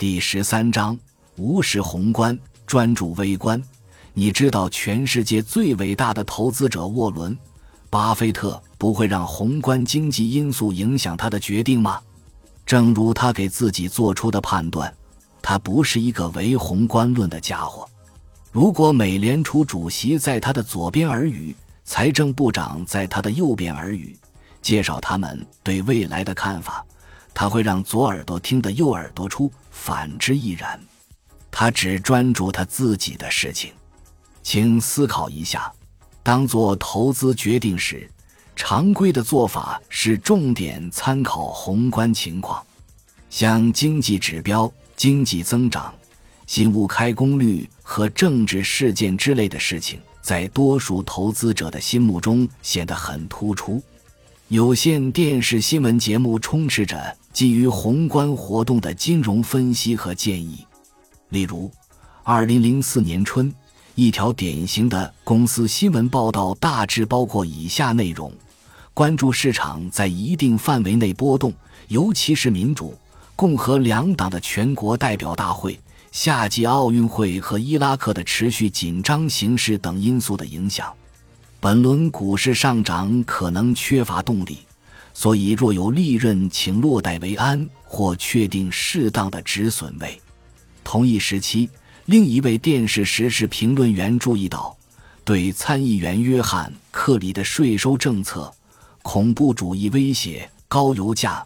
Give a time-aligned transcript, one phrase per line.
[0.00, 0.98] 第十三章：
[1.36, 3.62] 无视宏观，专注微观。
[4.14, 7.36] 你知道全世界最伟大的投资者沃伦·
[7.90, 12.00] 巴菲特不会让宏观经济因素影响他的决定吗？
[12.64, 14.90] 正如他给自己做出的判断，
[15.42, 17.86] 他不是一个唯宏观论的家伙。
[18.50, 21.54] 如果美联储主席在他的左边耳语，
[21.84, 24.16] 财政部长在他的右边耳语，
[24.62, 26.82] 介绍他们对未来的看法。
[27.32, 30.80] 他会让左耳朵听得右耳朵出，反之亦然。
[31.50, 33.72] 他只专注他自己的事情。
[34.42, 35.72] 请思考一下：
[36.22, 38.10] 当做投资决定时，
[38.56, 42.64] 常规的做法是重点参考宏观情况，
[43.28, 45.94] 像经济指标、经济增长、
[46.46, 53.82] 新屋开工率和政治事件之类的事情，在多数投资者的心目中显得很突出。
[54.48, 60.66] 有线电视新闻节目充斥着基于宏观活动的金融分析和建议，
[61.28, 61.70] 例如，
[62.24, 63.52] 二零零四年春，
[63.94, 68.32] 一条典型的公司新闻报道大致包括以下内容：
[68.92, 71.52] 关注市场在一定范围内波动，
[71.88, 72.94] 尤其是民主、
[73.36, 75.78] 共和两党的全国代表大会、
[76.10, 80.92] 夏季奥运会和伊拉克的持续紧张形势等因素的影响。
[81.60, 84.58] 本轮股市上涨可能缺乏动力，
[85.20, 90.18] 所以若有利润，请落袋为安或确定适当的止损位。
[90.82, 91.68] 同一时期，
[92.06, 94.74] 另一位电视时事评论员注意到，
[95.22, 98.50] 对参议员约翰·克里的税收政策、
[99.02, 101.44] 恐怖主义威胁、高油价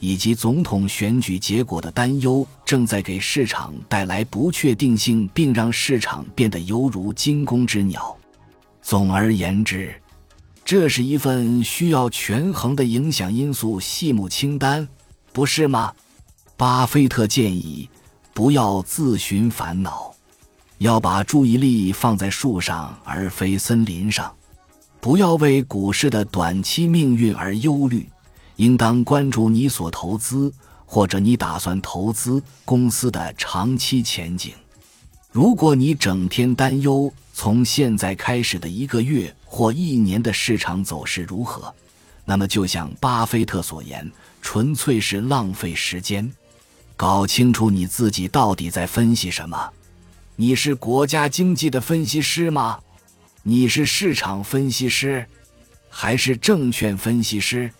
[0.00, 8.14] 以及总统选举结果的担忧，正在给市场带来不确定性，并让市场变得犹如惊弓之鸟。
[8.82, 9.98] 总而言之，
[10.64, 14.88] 这是一份需要权衡的影响因素细目清单，
[15.30, 15.92] 不是吗？
[16.56, 17.86] 巴菲特建议
[18.32, 20.14] 不要自寻烦恼，
[20.78, 24.34] 要把注意力放在树上而非森林上，
[25.00, 28.08] 不要为股市的短期命运而忧虑，
[28.56, 30.50] 应当关注你所投资
[30.86, 34.54] 或者你打算投资公司的长期前景。
[35.30, 41.72] 如果你整天担忧，从现在开始的一个月或一年的市场走势如何？
[42.24, 44.10] 那么，就像巴菲特所言，
[44.42, 46.28] 纯粹是浪费时间。
[46.96, 49.70] 搞清楚你自己到底在分析什么。
[50.34, 52.80] 你是国家经济的分析师吗？
[53.44, 55.24] 你是市场分析师，
[55.88, 57.70] 还是证券分析师？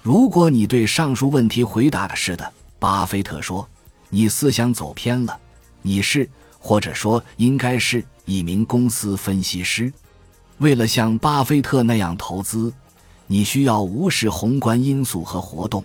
[0.00, 3.68] 如果你对上述问题回答的是的，巴菲特说，
[4.08, 5.38] 你思想走偏了。
[5.82, 6.26] 你是，
[6.58, 8.02] 或者说应该是。
[8.26, 9.92] 一名公司分析师，
[10.60, 12.70] 为了像巴菲特那样投资，
[13.26, 15.82] 你需要无视宏观因素和活动，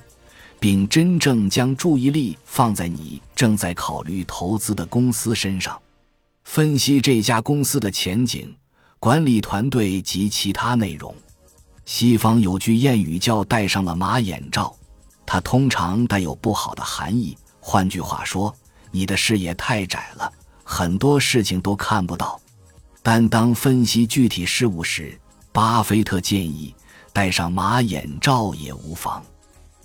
[0.60, 5.82] 并真正将注意力放在你正在考虑投资的公司身上，
[6.44, 8.54] 分析这家公司的前景、
[9.00, 11.16] 管理团队及其他内容。
[11.86, 14.76] 西方有句谚语叫“戴上了马眼罩”，
[15.26, 17.38] 它通常带有不好的含义。
[17.62, 18.54] 换句话说，
[18.92, 20.30] 你的视野太窄了。
[20.66, 22.42] 很多事情都看不到，
[23.08, 25.16] 但当分析具体事物时，
[25.52, 26.74] 巴菲特建议
[27.14, 29.24] 戴上马眼罩也无妨。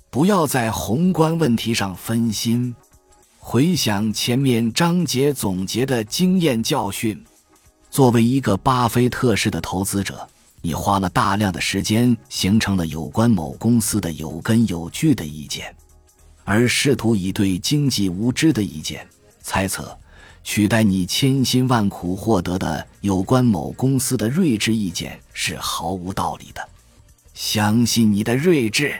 [0.08, 2.74] 不要在宏观问题上分心。
[3.38, 7.22] 回想前面章节总结的经验教训，
[7.90, 10.26] 作为一个巴菲特式的投资者，
[10.62, 15.76] 你花了大量的时间形成了有关某公司的有根有据的意见，
[16.44, 19.06] 而试图以对经济无知的意见
[19.42, 19.94] 猜测。
[20.42, 26.68] 取代你千辛万苦获得的有关某公司的睿智意见是毫无道理的。
[27.34, 28.94] 相信你的睿智。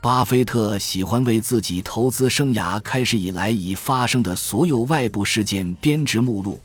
[0.00, 6.60] 巴菲特喜欢为自己投资生涯开始以来已发生的所有外部事件编织目录，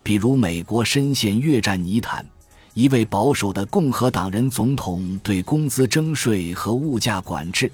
[0.00, 2.24] 比如美国深陷越战泥潭，
[2.74, 7.68] 一位保守的共和党人总统对工资征税和物价管制，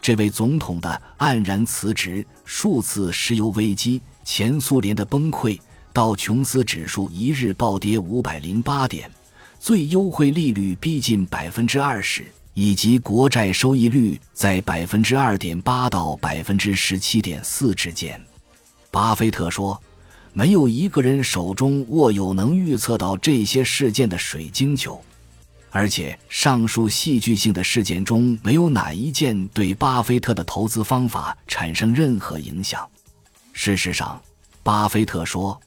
[0.00, 4.00] 这位总统的黯然辞职，数次石油危机。
[4.30, 5.58] 前苏联的崩溃，
[5.90, 9.10] 道琼斯指数一日暴跌五百零八点，
[9.58, 18.20] 最优惠利率逼近百分之二十，以及国债收益率在百分之二点八到百分之十七点四之间。
[18.90, 19.82] 巴菲特说
[20.34, 25.02] ：“没有一个人手中握有能预测到这些事件的水晶球，
[25.70, 32.86] 而且上述戏剧性的事件中没有哪一件对巴菲特的投资方法产生任何影响。”
[33.60, 34.22] 事实上，
[34.62, 35.60] 巴菲特说，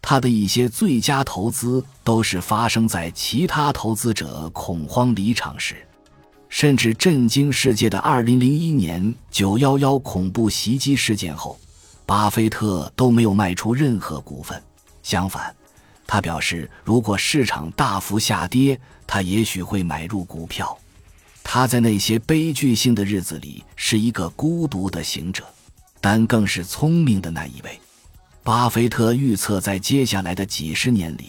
[0.00, 5.86] 他的一些最佳投资都是发生在其他投资者恐慌离场时，
[6.48, 11.58] 甚至震惊世界的2001年911恐怖袭击事件后。
[12.06, 14.60] 巴菲特都没有卖出任何股份。
[15.02, 15.54] 相反，
[16.06, 20.74] 他表示，如果市场大幅下跌，他也许会买入股票。
[21.42, 25.44] 他在那些悲剧性的日子里是一个孤独的行者，
[26.04, 27.80] 但更是聪明的那一位。
[28.42, 31.28] 巴菲特预测，在接下来的几十年里，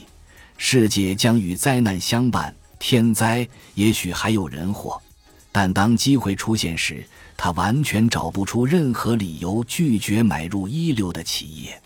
[0.57, 5.01] 世界将与灾难相伴，天灾也许还有人祸，
[5.49, 7.07] 但当机会出现时，
[7.37, 11.81] 他完全找不出任何理由拒绝买入一流的企业。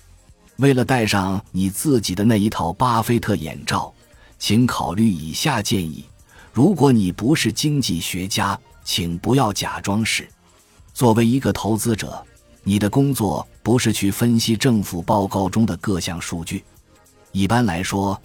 [0.56, 3.94] 为了戴上你自己的那一套巴菲特眼罩，
[4.40, 6.06] 请考虑以下建议。
[6.52, 10.28] 如果你不是经济学家，请不要假装是。
[10.92, 12.26] 作为一个投资者，
[12.64, 16.64] 你的工作不是去分析政府报告中的各项数据。
[17.32, 18.20] 一般来说，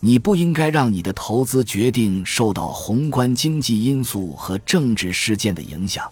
[0.00, 6.10] 你不应该让你的投资决定受到宏观经济因素和政治事件的影响。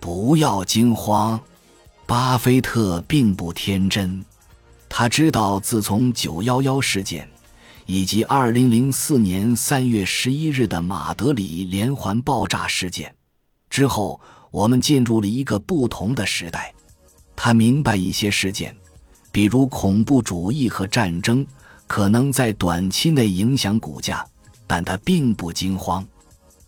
[0.00, 1.40] 不要惊慌，
[2.06, 4.24] 巴菲特并不天真，
[4.88, 7.28] 他知道自从九幺幺事件。
[7.90, 13.14] 以及二零零四年三月十一日的马德里连环爆炸事件
[13.70, 14.20] 之后，
[14.50, 16.74] 我们进入了一个不同的时代。
[17.40, 18.74] 他明白一些事件，
[19.30, 21.46] 比如恐怖主义和战争，
[21.86, 24.26] 可能在短期内影响股价，
[24.66, 26.04] 但他并不惊慌。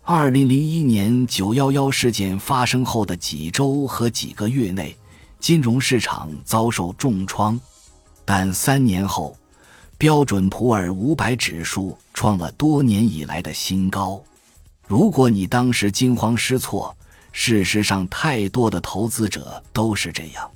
[0.05, 4.97] 二零零一年九幺幺事件发生后的几周和几个月内，
[5.41, 7.59] 金融市场遭受重创，
[8.25, 9.37] 但三年后。
[9.99, 14.23] 标准普尔五百指数创了多年以来的新高。
[14.87, 16.97] 如果你当时惊慌失措，
[17.33, 20.51] 事实上太多的投资者都是这样，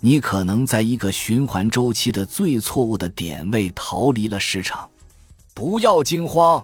[0.00, 4.88] 你可能在一个循环周期的最错误的点位逃离了市场。
[5.54, 6.62] 不要惊慌，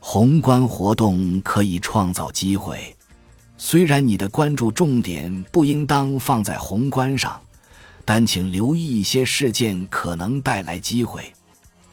[0.00, 2.94] 宏观活动可以创造机会，
[3.56, 7.40] 虽然你的关注重点不应当放在宏观上，
[8.04, 11.32] 但请留意一些事件可能带来机会。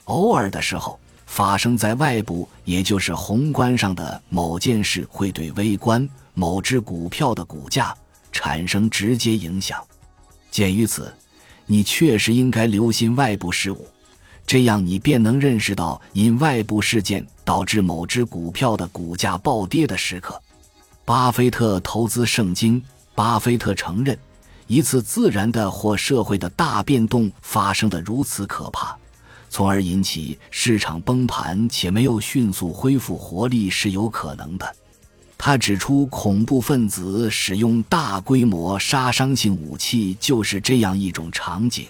[0.06, 7.96] 偶尔的时候，发生在外部，也就是宏观上的某件事，会对微观某只股票的股价
[8.32, 9.82] 产生直接影响。
[10.56, 11.14] 鉴于此，
[11.66, 13.86] 你确实应该留心外部事物，
[14.48, 20.42] 这样你便能认识到因外部事件导致某只股票的股价暴跌的时刻。
[21.04, 22.82] 巴菲特投资圣经，
[23.14, 24.18] 巴菲特承认，
[24.66, 28.98] 一次自然的或社会的大变动发生的如此可怕。
[29.50, 34.76] 从而引起市场崩盘，且没有迅速恢复活力是有可能的。
[35.38, 41.88] 他指出，恐怖分子使用大规模杀伤性武器就是这样一种场景。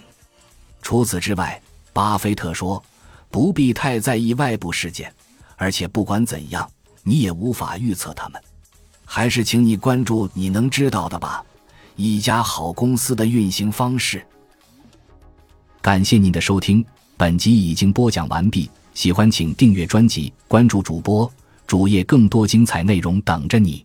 [0.81, 1.61] 除此之外，
[1.93, 2.83] 巴菲特说，
[3.29, 5.13] 不必太在意外部事件，
[5.55, 6.69] 而且不管怎样，
[7.03, 8.41] 你也无法预测他们。
[9.05, 11.43] 还是请你关注你能知道的吧。
[11.95, 14.25] 一家好公司的运行方式。
[15.81, 16.83] 感谢您的收听。
[17.15, 21.31] 本集已经播讲完毕，喜欢请订阅专辑，关注主播
[21.67, 23.84] 主页，更多精彩内容等着你。